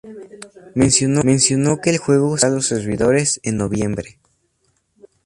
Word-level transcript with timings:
Mencionó 0.73 1.79
que 1.79 1.91
el 1.91 1.99
juego 1.99 2.35
cerrará 2.35 2.55
los 2.55 2.65
servidores 2.65 3.39
en 3.43 3.57
noviembre. 3.57 4.17